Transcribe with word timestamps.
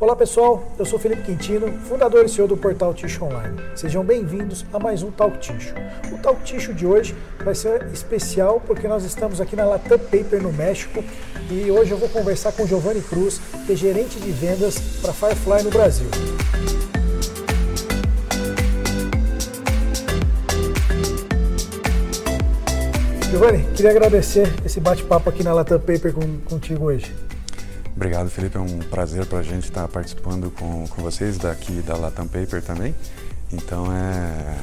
Olá 0.00 0.14
pessoal, 0.14 0.62
eu 0.78 0.84
sou 0.84 0.96
Felipe 0.96 1.22
Quintino, 1.22 1.72
fundador 1.80 2.24
e 2.24 2.28
CEO 2.28 2.46
do 2.46 2.56
portal 2.56 2.94
Ticho 2.94 3.24
Online. 3.24 3.56
Sejam 3.74 4.04
bem-vindos 4.04 4.64
a 4.72 4.78
mais 4.78 5.02
um 5.02 5.10
Talk 5.10 5.36
Ticho. 5.40 5.74
O 6.12 6.18
Talk 6.18 6.40
Ticho 6.44 6.72
de 6.72 6.86
hoje 6.86 7.16
vai 7.44 7.52
ser 7.52 7.82
especial 7.92 8.62
porque 8.64 8.86
nós 8.86 9.02
estamos 9.02 9.40
aqui 9.40 9.56
na 9.56 9.64
Latam 9.64 9.98
Paper 9.98 10.40
no 10.40 10.52
México 10.52 11.02
e 11.50 11.68
hoje 11.68 11.90
eu 11.90 11.98
vou 11.98 12.08
conversar 12.10 12.52
com 12.52 12.64
Giovanni 12.64 13.00
Cruz, 13.00 13.40
que 13.66 13.72
é 13.72 13.74
gerente 13.74 14.20
de 14.20 14.30
vendas 14.30 14.78
para 15.02 15.12
Firefly 15.12 15.64
no 15.64 15.70
Brasil. 15.70 16.06
Giovanni, 23.32 23.64
queria 23.74 23.90
agradecer 23.90 24.48
esse 24.64 24.78
bate-papo 24.78 25.28
aqui 25.28 25.42
na 25.42 25.52
Latam 25.52 25.80
Paper 25.80 26.12
com, 26.12 26.38
contigo 26.48 26.84
hoje. 26.84 27.12
Obrigado, 27.98 28.30
Felipe. 28.30 28.56
É 28.56 28.60
um 28.60 28.78
prazer 28.78 29.26
para 29.26 29.38
a 29.38 29.42
gente 29.42 29.64
estar 29.64 29.88
participando 29.88 30.52
com, 30.52 30.86
com 30.86 31.02
vocês 31.02 31.36
daqui 31.36 31.82
da 31.82 31.96
Latam 31.96 32.28
Paper 32.28 32.62
também. 32.62 32.94
Então, 33.52 33.92
é, 33.92 34.56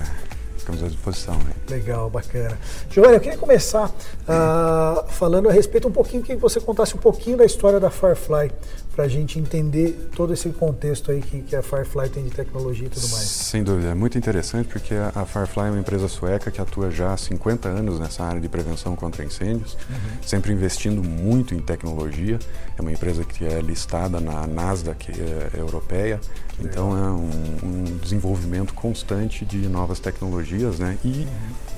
ficamos 0.66 0.84
à 0.84 0.88
disposição. 0.88 1.36
Né? 1.36 1.52
Legal, 1.70 2.10
bacana. 2.10 2.58
Giovanni, 2.90 3.16
eu 3.16 3.22
queria 3.22 3.38
começar 3.38 3.90
uh, 3.90 5.08
falando 5.10 5.48
a 5.48 5.52
respeito 5.52 5.88
um 5.88 5.91
pouquinho, 5.91 6.24
que 6.24 6.36
você 6.36 6.60
contasse 6.60 6.96
um 6.96 7.00
pouquinho 7.00 7.38
da 7.38 7.46
história 7.46 7.80
da 7.80 7.91
Firefly, 7.91 8.52
para 8.96 9.05
a 9.05 9.08
gente 9.08 9.38
entender 9.38 10.10
todo 10.16 10.34
esse 10.34 10.50
contexto 10.50 11.12
aí 11.12 11.22
que, 11.22 11.41
que, 11.41 11.55
a 11.55 11.62
Firefly 11.62 12.10
tem 12.10 12.24
de 12.24 12.32
tecnologia 12.32 12.88
e 12.88 12.90
tudo 12.90 13.10
mais. 13.10 13.26
Sem 13.26 13.62
dúvida, 13.62 13.90
é 13.90 13.94
muito 13.94 14.18
interessante 14.18 14.70
porque 14.70 14.94
a 14.94 15.26
Firefly 15.26 15.68
é 15.68 15.70
uma 15.72 15.80
empresa 15.80 16.08
sueca 16.08 16.50
que 16.50 16.62
atua 16.62 16.90
já 16.90 17.13
há 17.13 17.18
50 17.18 17.68
anos 17.68 18.00
nessa 18.00 18.24
área 18.24 18.40
de 18.40 18.48
prevenção 18.48 18.96
contra 18.96 19.24
incêndios, 19.24 19.74
uhum. 19.90 20.24
sempre 20.26 20.54
investindo 20.54 21.04
muito 21.04 21.54
em 21.54 21.60
tecnologia. 21.60 22.40
É 22.77 22.82
uma 22.82 22.91
empresa 22.91 23.26
que 23.26 23.46
é 23.46 23.60
listada 23.62 24.20
na 24.22 24.48
Nasdaq 24.48 25.12
é, 25.12 25.60
europeia, 25.60 26.20
então 26.60 26.98
é 26.98 27.10
um, 27.12 27.30
um, 27.63 27.98
desenvolvimento 28.02 28.74
constante 28.74 29.44
de 29.46 29.68
novas 29.68 30.00
tecnologias, 30.00 30.54
né? 30.79 30.98
E, 31.03 31.27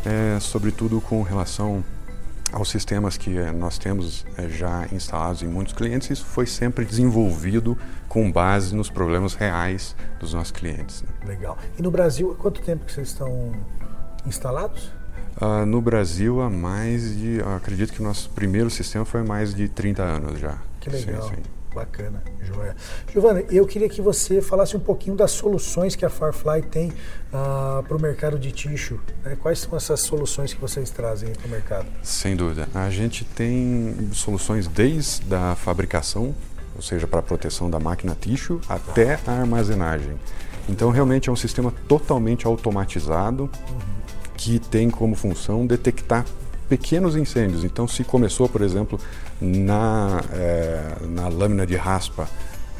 é, 0.06 0.40
sobretudo, 0.40 1.02
com 1.02 1.22
relação 1.22 1.84
aos 2.52 2.70
sistemas 2.70 3.18
que 3.18 3.38
eh, 3.38 3.52
nós 3.52 3.78
temos 3.78 4.26
eh, 4.38 4.48
já 4.48 4.88
instalados 4.92 5.44
em 5.44 5.48
muitos 5.48 5.74
clientes, 5.74 6.10
isso 6.10 6.26
foi 6.26 6.46
sempre 6.46 6.86
desenvolvido 6.86 7.78
com 8.08 8.32
base 8.32 8.76
nos 8.76 8.90
problemas 8.90 9.34
reais 9.34 9.96
dos 10.20 10.34
nossos 10.34 10.52
clientes. 10.52 11.02
Né? 11.02 11.10
Legal. 11.26 11.58
E 11.78 11.82
no 11.82 11.92
Brasil, 11.92 12.32
há 12.32 12.36
quanto 12.36 12.62
tempo 12.62 12.86
que 12.86 12.92
vocês 12.92 13.10
estão 13.10 13.52
instalados? 14.26 14.92
Uh, 15.42 15.66
no 15.66 15.82
Brasil, 15.82 16.42
há 16.42 16.50
mais 16.50 17.16
de. 17.16 17.40
acredito 17.56 17.94
que 17.94 18.00
o 18.00 18.04
nosso 18.04 18.30
primeiro 18.32 18.70
sistema 18.70 19.06
foi 19.06 19.22
há 19.22 19.24
mais 19.24 19.54
de 19.54 19.68
30 19.68 20.02
anos 20.02 20.40
já. 20.40 20.58
Que 20.80 20.90
legal. 20.90 21.30
Sim, 21.30 21.36
sim. 21.36 21.57
Bacana, 21.74 22.24
joia. 22.42 22.76
Giovana, 23.12 23.44
eu 23.52 23.66
queria 23.66 23.88
que 23.88 24.02
você 24.02 24.42
falasse 24.42 24.76
um 24.76 24.80
pouquinho 24.80 25.16
das 25.16 25.32
soluções 25.32 25.96
que 25.96 26.06
a 26.06 26.10
Firefly 26.10 26.64
tem 26.64 26.92
ah, 27.32 27.84
para 27.88 27.96
o 27.96 28.02
mercado 28.02 28.40
de 28.40 28.52
tixo. 28.52 29.00
Né? 29.24 29.38
Quais 29.40 29.60
são 29.60 29.76
essas 29.76 30.00
soluções 30.00 30.54
que 30.54 30.60
vocês 30.60 30.90
trazem 30.90 31.34
para 31.34 31.46
o 31.46 31.50
mercado? 31.50 31.86
Sem 32.02 32.36
dúvida. 32.36 32.68
A 32.74 32.90
gente 32.90 33.24
tem 33.24 34.10
soluções 34.12 34.68
desde 34.68 35.34
a 35.36 35.56
fabricação, 35.56 36.34
ou 36.76 36.82
seja, 36.82 37.06
para 37.06 37.20
a 37.20 37.24
proteção 37.24 37.70
da 37.70 37.80
máquina 37.80 38.18
tixo, 38.20 38.60
até 38.68 39.20
a 39.28 39.32
armazenagem. 39.32 40.18
Então, 40.70 40.90
realmente 40.90 41.30
é 41.30 41.32
um 41.32 41.36
sistema 41.36 41.74
totalmente 41.88 42.48
automatizado 42.48 43.44
uhum. 43.44 43.80
que 44.36 44.60
tem 44.60 44.90
como 44.90 45.16
função 45.16 45.66
detectar 45.66 46.26
pequenos 46.68 47.16
incêndios. 47.16 47.64
Então, 47.64 47.88
se 47.88 48.04
começou, 48.04 48.48
por 48.48 48.62
exemplo, 48.62 49.00
na, 49.42 50.22
é, 50.34 50.96
na 51.10 51.28
lâmina 51.28 51.66
de 51.66 51.76
raspa, 51.76 52.30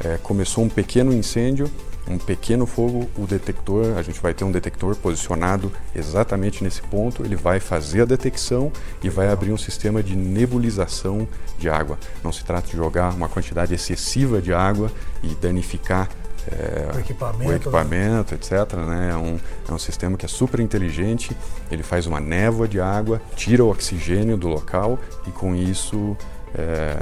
é, 0.04 0.18
começou 0.22 0.64
um 0.64 0.68
pequeno 0.68 1.12
incêndio, 1.12 1.70
um 2.08 2.18
pequeno 2.18 2.66
fogo, 2.66 3.08
o 3.18 3.26
detector, 3.26 3.98
a 3.98 4.02
gente 4.02 4.20
vai 4.20 4.32
ter 4.32 4.44
um 4.44 4.50
detector 4.50 4.96
posicionado 4.96 5.70
exatamente 5.94 6.64
nesse 6.64 6.80
ponto, 6.82 7.22
ele 7.22 7.36
vai 7.36 7.60
fazer 7.60 8.02
a 8.02 8.04
detecção 8.04 8.72
e 9.02 9.10
vai 9.10 9.28
abrir 9.28 9.52
um 9.52 9.58
sistema 9.58 10.02
de 10.02 10.16
nebulização 10.16 11.28
de 11.58 11.68
água. 11.68 11.98
Não 12.24 12.32
se 12.32 12.44
trata 12.44 12.68
de 12.68 12.76
jogar 12.76 13.12
uma 13.12 13.28
quantidade 13.28 13.74
excessiva 13.74 14.40
de 14.40 14.54
água 14.54 14.90
e 15.22 15.34
danificar 15.34 16.08
é, 16.50 16.96
o 16.96 17.00
equipamento, 17.00 17.50
o 17.50 17.54
equipamento 17.54 18.34
né? 18.34 18.40
etc. 18.40 18.74
Né? 18.74 19.10
É, 19.12 19.16
um, 19.16 19.38
é 19.68 19.72
um 19.72 19.78
sistema 19.78 20.16
que 20.16 20.24
é 20.24 20.28
super 20.28 20.60
inteligente, 20.60 21.36
ele 21.70 21.82
faz 21.82 22.06
uma 22.06 22.20
névoa 22.20 22.66
de 22.66 22.80
água, 22.80 23.20
tira 23.36 23.64
o 23.64 23.70
oxigênio 23.70 24.36
do 24.36 24.48
local 24.48 24.98
e 25.26 25.30
com 25.30 25.54
isso 25.54 26.16
é, 26.54 26.96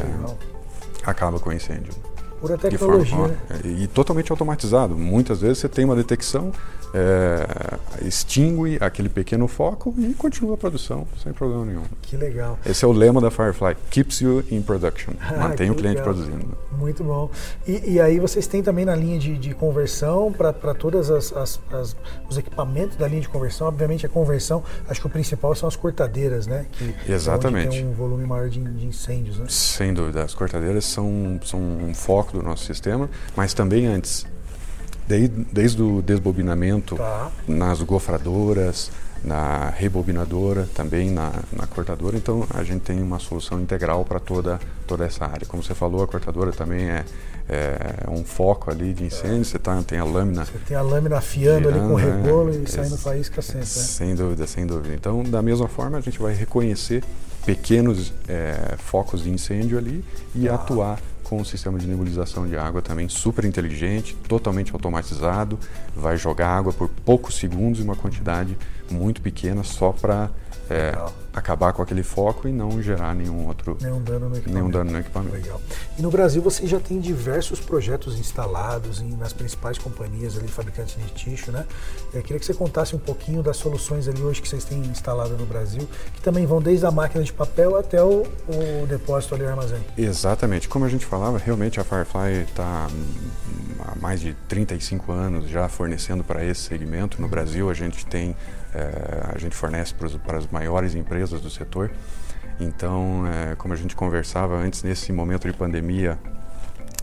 acaba 1.05 1.39
com 1.39 1.51
o 1.51 1.53
incêndio. 1.53 1.93
Pura 2.41 2.59
tecnologia. 2.59 3.17
Forma, 3.17 3.29
né? 3.49 3.61
E 3.65 3.87
totalmente 3.87 4.31
automatizado. 4.31 4.95
Muitas 4.95 5.41
vezes 5.41 5.59
você 5.59 5.69
tem 5.69 5.85
uma 5.85 5.97
detecção, 5.97 6.53
é, 6.95 8.07
extingue 8.07 8.79
aquele 8.81 9.09
pequeno 9.09 9.49
foco 9.49 9.95
e 9.99 10.15
continua 10.15 10.55
a 10.55 10.57
produção 10.57 11.07
sem 11.23 11.33
problema 11.33 11.65
nenhum. 11.65 11.83
Que 12.03 12.17
legal. 12.17 12.59
Esse 12.65 12.85
é 12.85 12.89
o 12.89 12.93
lema 12.93 13.21
da 13.21 13.31
Firefly: 13.31 13.77
keeps 13.91 14.21
you 14.21 14.45
in 14.51 14.63
production. 14.63 15.13
Mantém 15.39 15.71
o 15.71 15.75
cliente 15.75 15.99
legal. 15.99 16.15
produzindo. 16.15 16.57
Muito 16.73 17.03
bom. 17.03 17.31
E, 17.67 17.95
e, 17.95 18.01
aí 18.01 18.21
vocês 18.21 18.47
têm 18.47 18.63
também 18.63 18.85
na 18.85 18.95
linha 18.95 19.19
de, 19.19 19.37
de 19.39 19.55
conversão 19.55 20.33
para 20.33 20.75
todos 20.75 21.11
os 21.11 22.39
equipamentos 22.39 22.97
da 22.97 23.09
linha 23.09 23.23
de 23.23 23.29
conversão. 23.29 23.67
Obviamente 23.67 24.05
a 24.05 24.09
conversão, 24.09 24.63
acho 24.89 25.01
que 25.01 25.07
o 25.07 25.11
principal 25.11 25.55
são 25.55 25.69
as 25.69 25.77
cortadeiras, 25.77 26.47
né? 26.47 26.67
Que 26.73 26.95
Exatamente. 27.11 27.79
tem 27.79 27.87
um 27.87 27.93
volume 27.93 28.27
maior 28.27 28.49
de, 28.49 28.61
de 28.61 28.87
incêndios, 28.87 29.39
né? 29.39 29.47
Sem 29.49 29.95
dúvida. 29.95 30.23
As 30.23 30.35
cortadeiras 30.35 30.85
são, 30.85 31.41
são 31.45 31.61
um 31.61 31.95
foco 31.95 32.37
do 32.37 32.43
nosso 32.43 32.65
sistema, 32.65 33.09
mas 33.35 33.55
também 33.55 33.87
antes 33.87 34.27
Desde, 35.07 35.47
desde 35.53 35.83
o 35.83 36.03
desbobinamento 36.03 36.97
tá. 36.97 37.31
nas 37.47 37.81
gofradoras, 37.83 38.91
na 39.23 39.71
rebobinadora, 39.71 40.69
também 40.75 41.11
na, 41.11 41.33
na, 41.53 41.67
cortadora. 41.67 42.17
Então 42.17 42.47
a 42.51 42.63
gente 42.63 42.83
tem 42.83 43.03
uma 43.03 43.19
solução 43.19 43.61
integral 43.61 44.05
para 44.05 44.21
toda, 44.21 44.61
toda 44.87 45.05
essa 45.05 45.25
área. 45.25 45.47
Como 45.47 45.63
você 45.63 45.75
falou, 45.75 46.03
a 46.03 46.07
cortadora 46.07 46.53
também 46.53 46.89
é, 46.89 47.05
é 47.49 48.11
um 48.11 48.25
foco 48.25 48.71
ali 48.71 48.93
de 48.93 49.05
incêndio. 49.05 49.45
Você 49.45 49.59
tá, 49.59 49.83
tem 49.83 49.99
a 49.99 50.05
lâmina. 50.05 50.45
Você 50.45 50.59
tem 50.67 50.77
a 50.77 50.83
lâmina 50.83 51.19
afiando 51.19 51.69
ali 51.69 51.79
com 51.79 51.93
o 51.93 51.97
rebolo 51.97 52.53
é, 52.53 52.57
e 52.57 52.67
saindo 52.71 52.97
faísca 52.97 53.43
sempre. 53.43 53.61
Né? 53.61 53.65
Sem 53.67 54.15
dúvida, 54.15 54.47
sem 54.47 54.67
dúvida. 54.67 54.95
Então, 54.95 55.23
da 55.25 55.43
mesma 55.43 55.69
forma, 55.69 55.99
a 55.99 56.01
gente 56.01 56.19
vai 56.19 56.35
reconhecer 56.35 57.03
pequenos 57.45 58.13
é, 58.29 58.75
focos 58.79 59.23
de 59.23 59.31
incêndio 59.31 59.79
ali 59.79 60.05
e 60.35 60.49
ah. 60.49 60.55
atuar 60.55 61.01
com 61.29 61.39
um 61.41 61.45
sistema 61.45 61.77
de 61.77 61.89
nebulização 61.89 62.47
de 62.47 62.57
água 62.57 62.81
também 62.81 63.09
super 63.09 63.45
inteligente, 63.45 64.17
totalmente 64.29 64.73
automatizado, 64.73 65.59
vai 65.95 66.17
jogar 66.17 66.49
água 66.49 66.73
por 66.73 66.89
poucos 66.89 67.35
segundos 67.35 67.81
em 67.81 67.83
uma 67.83 67.97
quantidade 67.97 68.57
muito 68.89 69.21
pequena 69.21 69.65
só 69.65 69.91
para 69.91 70.31
é, 70.71 70.97
acabar 71.37 71.75
com 71.75 71.83
aquele 71.83 72.03
foco 72.03 72.49
e 72.49 72.53
não 72.53 72.81
gerar 72.81 73.15
nenhum 73.15 73.47
outro 73.47 73.77
nenhum 73.79 74.03
dano 74.03 74.31
no 74.31 74.37
equipamento. 74.37 74.55
Nenhum 74.55 74.71
dano 74.71 74.91
no 74.91 74.99
equipamento. 74.99 75.37
Legal. 75.37 75.61
E 75.99 76.03
no 76.03 76.11
Brasil 76.11 76.41
você 76.41 76.67
já 76.67 76.81
tem 76.81 76.99
diversos 76.99 77.61
projetos 77.61 78.19
instalados 78.19 79.03
em, 79.03 79.11
nas 79.11 79.35
principais 79.35 79.77
companhias 79.77 80.39
ali, 80.39 80.49
fabricantes 80.49 80.97
de 80.97 81.11
tixo, 81.13 81.53
né? 81.53 81.67
Eu 82.15 82.23
queria 82.23 82.41
que 82.41 82.47
você 82.47 82.55
contasse 82.55 82.97
um 82.97 82.99
pouquinho 82.99 83.43
das 83.43 83.59
soluções 83.59 84.09
ali 84.09 84.23
hoje 84.23 84.41
que 84.41 84.49
vocês 84.49 84.65
têm 84.65 84.81
instalado 84.81 85.37
no 85.37 85.45
Brasil, 85.45 85.87
que 86.15 86.23
também 86.23 86.47
vão 86.47 86.63
desde 86.63 86.87
a 86.87 86.91
máquina 86.91 87.23
de 87.23 87.33
papel 87.33 87.77
até 87.77 88.03
o, 88.03 88.23
o 88.23 88.87
depósito 88.89 89.35
ali 89.35 89.45
no 89.45 89.51
armazém. 89.51 89.81
Exatamente. 89.99 90.69
Como 90.69 90.87
a 90.87 90.89
gente 90.89 91.05
falava, 91.05 91.37
realmente 91.37 91.79
a 91.79 91.85
Firefly 91.85 92.45
está 92.49 92.89
há 93.87 93.95
mais 94.01 94.21
de 94.21 94.35
35 94.49 95.13
anos 95.13 95.49
já 95.49 95.69
fornecendo 95.69 96.25
para 96.25 96.45
esse 96.45 96.63
segmento. 96.63 97.21
No 97.21 97.29
Brasil 97.29 97.71
a 97.71 97.75
gente 97.75 98.05
tem 98.07 98.35
é, 98.77 99.35
a 99.35 99.39
gente 99.39 99.57
fornece 99.57 99.95
para, 99.95 100.07
os, 100.07 100.17
para 100.17 100.39
as 100.39 100.47
maiores 100.49 100.95
empresas 100.95 101.41
do 101.41 101.49
setor. 101.49 101.91
Então, 102.61 103.25
é, 103.27 103.55
como 103.55 103.73
a 103.73 103.77
gente 103.77 103.97
conversava 103.97 104.55
antes, 104.57 104.83
nesse 104.83 105.13
momento 105.13 105.51
de 105.51 105.57
pandemia, 105.57 106.19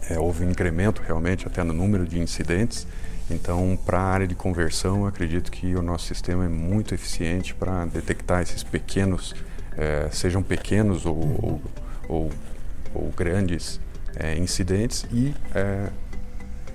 é, 0.10 0.20
houve 0.20 0.46
um 0.46 0.52
incremento 0.52 1.02
realmente 1.02 1.48
até 1.48 1.64
no 1.64 1.74
número 1.74 2.06
de 2.06 2.20
incidentes. 2.20 2.86
Então, 3.30 3.78
para 3.86 4.00
a 4.00 4.04
área 4.04 4.28
de 4.28 4.36
conversão, 4.36 5.06
acredito 5.06 5.52
que 5.52 5.76
o 5.76 5.82
nosso 5.82 6.06
sistema 6.06 6.46
é 6.46 6.48
muito 6.48 6.94
eficiente 6.94 7.56
para 7.56 7.86
detectar 7.86 8.42
esses 8.42 8.64
pequenos, 8.64 9.34
é, 9.78 10.10
sejam 10.12 10.44
pequenos 10.44 11.06
ou, 11.06 11.18
ou, 11.18 11.62
ou, 12.08 12.30
ou 12.94 13.14
grandes 13.16 13.80
é, 14.16 14.36
incidentes 14.36 15.06
e 15.12 15.34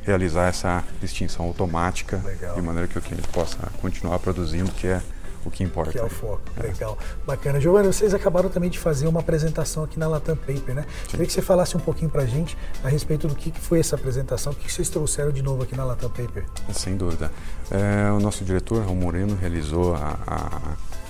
realizar 0.08 0.48
essa 0.48 0.82
extinção 1.02 1.44
automática 1.44 2.20
Legal. 2.24 2.54
de 2.54 2.62
maneira 2.62 2.88
que 2.88 2.98
o 2.98 3.02
cliente 3.02 3.28
possa 3.28 3.58
continuar 3.80 4.18
produzindo, 4.18 4.72
que 4.72 4.86
é 4.86 5.02
o 5.44 5.50
que 5.50 5.62
importa. 5.62 5.92
Que 5.92 5.98
é 5.98 6.02
o 6.02 6.08
foco. 6.08 6.40
É. 6.56 6.62
Legal. 6.62 6.98
Bacana. 7.26 7.60
Giovanni, 7.60 7.86
vocês 7.86 8.14
acabaram 8.14 8.48
também 8.48 8.70
de 8.70 8.78
fazer 8.78 9.06
uma 9.06 9.20
apresentação 9.20 9.84
aqui 9.84 9.98
na 9.98 10.08
Latam 10.08 10.36
Paper, 10.36 10.74
né? 10.74 10.82
Sim. 10.82 11.10
Queria 11.10 11.26
que 11.26 11.32
você 11.32 11.42
falasse 11.42 11.76
um 11.76 11.80
pouquinho 11.80 12.10
para 12.10 12.22
a 12.22 12.26
gente 12.26 12.56
a 12.82 12.88
respeito 12.88 13.28
do 13.28 13.34
que 13.34 13.52
foi 13.52 13.80
essa 13.80 13.96
apresentação, 13.96 14.52
o 14.52 14.56
que 14.56 14.72
vocês 14.72 14.88
trouxeram 14.88 15.30
de 15.30 15.42
novo 15.42 15.62
aqui 15.62 15.76
na 15.76 15.84
Latam 15.84 16.10
Paper. 16.10 16.44
Sem 16.72 16.96
dúvida. 16.96 17.30
É, 17.70 18.10
o 18.10 18.18
nosso 18.18 18.44
diretor, 18.44 18.82
Raul 18.82 18.96
Moreno, 18.96 19.36
realizou 19.36 19.94
a, 19.94 20.18
a, 20.26 20.60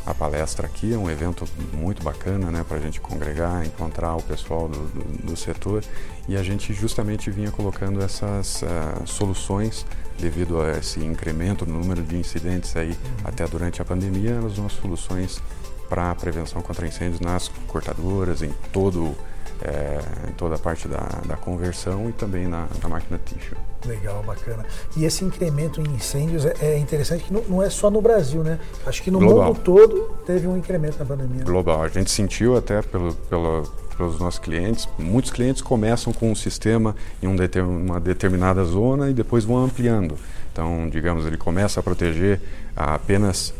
a 0.09 0.15
palestra 0.15 0.67
aqui, 0.67 0.95
é 0.95 0.97
um 0.97 1.11
evento 1.11 1.45
muito 1.75 2.03
bacana 2.03 2.51
né, 2.51 2.65
para 2.67 2.79
a 2.79 2.81
gente 2.81 2.99
congregar, 2.99 3.67
encontrar 3.67 4.17
o 4.17 4.23
pessoal 4.23 4.67
do, 4.67 4.79
do, 4.89 5.27
do, 5.27 5.37
setor. 5.37 5.85
E 6.27 6.35
a 6.35 6.43
gente 6.43 6.73
justamente 6.73 7.31
vinha 7.31 7.51
colocando 7.51 8.03
essas 8.03 8.63
uh, 8.63 9.07
soluções 9.07 9.85
devido 10.19 10.63
a 10.63 10.79
esse 10.79 11.01
incremento 11.05 11.67
no 11.67 11.79
número 11.79 12.03
de 12.03 12.17
incidentes 12.17 12.75
aí 12.75 12.97
até 13.23 13.47
durante 13.47 13.83
a 13.83 13.85
pandemia, 13.85 14.39
as 14.39 14.57
nossas 14.57 14.81
soluções 14.81 15.43
para 15.91 16.15
prevenção 16.15 16.63
contra 16.63 16.87
incêndios 16.87 17.21
nas 17.21 17.49
cortadoras, 17.67 18.41
em 18.41 18.53
todo 18.73 19.15
é, 19.63 20.01
em 20.29 20.33
toda 20.33 20.55
a 20.55 20.59
parte 20.59 20.87
da, 20.87 21.21
da 21.27 21.37
conversão 21.37 22.09
e 22.09 22.13
também 22.13 22.47
na, 22.47 22.67
na, 22.83 22.89
máquina 22.89 23.19
tissue. 23.25 23.57
Legal, 23.85 24.23
bacana. 24.23 24.65
E 24.97 25.05
esse 25.05 25.25
incremento 25.25 25.81
em 25.81 25.95
incêndios 25.95 26.45
é, 26.45 26.55
é 26.61 26.79
interessante 26.79 27.25
que 27.25 27.33
não, 27.33 27.43
não, 27.43 27.63
é 27.63 27.71
só 27.71 27.91
no 27.91 28.01
Brasil, 28.01 28.43
né? 28.43 28.59
Acho 28.87 29.03
que 29.03 29.11
no 29.11 29.19
Global. 29.19 29.49
mundo 29.49 29.61
todo 29.61 30.17
teve 30.27 30.47
um 30.47 30.57
incremento 30.57 30.99
na 30.99 31.05
pandemia. 31.05 31.45
Global. 31.45 31.83
A 31.83 31.89
gente 31.89 32.11
sentiu 32.11 32.57
até 32.57 32.83
pelo, 32.83 33.15
pelo, 33.15 33.63
pelos 33.97 34.19
nossos 34.19 34.39
clientes. 34.39 34.89
Muitos 34.99 35.31
clientes 35.31 35.61
começam 35.61 36.13
com 36.13 36.31
um 36.31 36.35
sistema 36.35 36.95
em 37.23 37.27
um 37.27 37.35
deter, 37.35 37.65
uma 37.65 38.01
determinada 38.01 38.65
zona 38.65 39.11
e 39.11 39.15
depois 39.15 39.45
vão 39.45 39.65
ampliando. 39.65 40.17
Então, 40.53 40.89
digamos, 40.89 41.27
ele 41.27 41.37
começa 41.37 41.81
a 41.81 41.83
proteger 41.83 42.41
apenas 42.77 43.53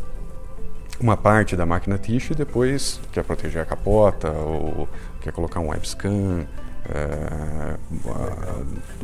uma 0.99 1.15
parte 1.15 1.55
da 1.55 1.65
máquina 1.65 1.97
tissue 1.97 2.33
e 2.33 2.35
depois 2.35 2.99
quer 3.11 3.23
proteger 3.23 3.61
a 3.61 3.65
capota 3.65 4.29
ou 4.31 4.87
quer 5.21 5.31
colocar 5.31 5.59
um 5.59 5.69
webscan, 5.69 6.45
é, 6.87 7.75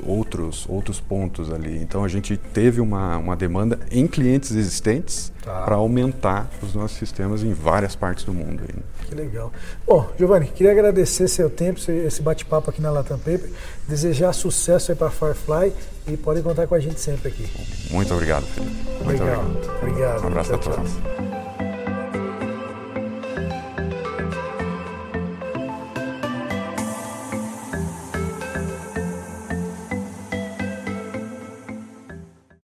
outros, 0.06 0.66
outros 0.68 1.00
pontos 1.00 1.52
ali. 1.52 1.78
Então 1.82 2.04
a 2.04 2.08
gente 2.08 2.36
teve 2.38 2.82
uma, 2.82 3.18
uma 3.18 3.36
demanda 3.36 3.80
em 3.92 4.08
clientes 4.08 4.52
existentes 4.52 5.32
tá. 5.44 5.62
para 5.62 5.76
aumentar 5.76 6.50
os 6.62 6.74
nossos 6.74 6.98
sistemas 6.98 7.44
em 7.44 7.54
várias 7.54 7.96
partes 7.96 8.24
do 8.24 8.34
mundo. 8.34 8.64
Aí. 8.68 8.76
Que 9.08 9.16
legal. 9.16 9.52
Bom, 9.86 10.10
Giovanni, 10.18 10.48
queria 10.48 10.72
agradecer 10.72 11.28
seu 11.28 11.50
tempo, 11.50 11.80
esse 11.80 12.22
bate-papo 12.22 12.70
aqui 12.70 12.82
na 12.82 12.92
Latam 12.92 13.20
Paper, 13.20 13.50
desejar 13.88 14.34
sucesso 14.34 14.92
aí 14.92 14.98
para 14.98 15.12
Firefly 15.12 15.74
e 16.08 16.18
podem 16.18 16.42
contar 16.42 16.68
com 16.68 16.76
a 16.76 16.80
gente 16.80 17.00
sempre 17.00 17.30
aqui. 17.30 17.48
Muito 17.92 18.14
obrigado, 18.14 18.46
Felipe. 18.46 19.04
Muito 19.04 19.24
legal. 19.24 19.44
obrigado. 19.44 19.78
obrigado. 19.82 20.24
Um 20.24 20.28
abraço 20.28 20.58
tchau, 20.58 20.60
a 20.60 20.76
todos. 20.76 20.92
Tchau. 20.94 21.35